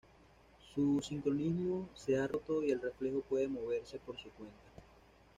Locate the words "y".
2.63-2.71